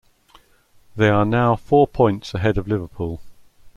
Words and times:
They 0.95 1.09
are 1.09 1.25
now 1.25 1.55
four 1.55 1.85
points 1.85 2.33
ahead 2.33 2.57
of 2.57 2.67
Liverpool. 2.67 3.21